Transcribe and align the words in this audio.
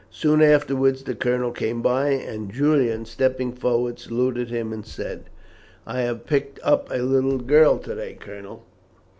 Soon 0.09 0.41
afterwards 0.41 1.03
the 1.03 1.13
colonel 1.13 1.51
came 1.51 1.83
by, 1.83 2.09
and 2.09 2.51
Julian, 2.51 3.05
stepping 3.05 3.51
forward, 3.53 3.99
saluted 3.99 4.49
him 4.49 4.73
and 4.73 4.83
said: 4.83 5.25
"I 5.85 6.01
have 6.01 6.25
picked 6.25 6.59
up 6.63 6.89
a 6.89 7.03
little 7.03 7.37
girl 7.37 7.77
to 7.77 7.93
day, 7.93 8.17
Colonel." 8.19 8.65